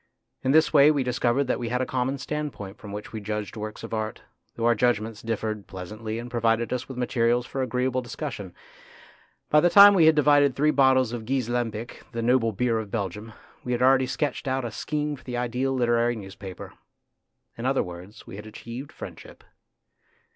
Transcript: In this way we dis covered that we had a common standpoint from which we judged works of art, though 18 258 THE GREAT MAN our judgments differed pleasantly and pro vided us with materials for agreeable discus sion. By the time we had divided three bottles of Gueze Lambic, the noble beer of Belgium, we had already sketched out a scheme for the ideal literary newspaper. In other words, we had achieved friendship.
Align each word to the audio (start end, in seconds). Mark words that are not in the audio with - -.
In 0.41 0.49
this 0.51 0.73
way 0.73 0.89
we 0.89 1.03
dis 1.03 1.19
covered 1.19 1.43
that 1.45 1.59
we 1.59 1.69
had 1.69 1.79
a 1.79 1.85
common 1.85 2.17
standpoint 2.17 2.79
from 2.79 2.91
which 2.91 3.13
we 3.13 3.21
judged 3.21 3.55
works 3.55 3.83
of 3.83 3.93
art, 3.93 4.23
though 4.55 4.63
18 4.63 4.63
258 4.65 4.65
THE 4.65 4.65
GREAT 4.65 4.65
MAN 4.65 4.67
our 4.67 4.75
judgments 4.75 5.21
differed 5.21 5.67
pleasantly 5.67 6.17
and 6.17 6.31
pro 6.31 6.41
vided 6.41 6.73
us 6.73 6.87
with 6.89 6.97
materials 6.97 7.45
for 7.45 7.61
agreeable 7.61 8.01
discus 8.01 8.33
sion. 8.33 8.55
By 9.51 9.59
the 9.59 9.69
time 9.69 9.93
we 9.93 10.07
had 10.07 10.15
divided 10.15 10.55
three 10.55 10.71
bottles 10.71 11.11
of 11.13 11.25
Gueze 11.25 11.49
Lambic, 11.49 12.01
the 12.13 12.23
noble 12.23 12.51
beer 12.51 12.79
of 12.79 12.89
Belgium, 12.89 13.33
we 13.63 13.73
had 13.73 13.83
already 13.83 14.07
sketched 14.07 14.47
out 14.47 14.65
a 14.65 14.71
scheme 14.71 15.15
for 15.15 15.23
the 15.23 15.37
ideal 15.37 15.71
literary 15.71 16.15
newspaper. 16.15 16.73
In 17.55 17.67
other 17.67 17.83
words, 17.83 18.25
we 18.25 18.37
had 18.37 18.47
achieved 18.47 18.91
friendship. 18.91 19.43